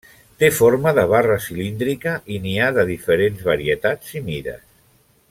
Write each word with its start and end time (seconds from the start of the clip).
Té 0.43 0.47
forma 0.59 0.93
de 0.99 1.03
barra 1.11 1.35
cilíndrica 1.49 2.13
i 2.37 2.41
n'hi 2.47 2.55
ha 2.63 2.71
de 2.81 2.87
diferents 2.93 3.45
varietats 3.53 4.17
i 4.21 4.27
mides. 4.31 4.65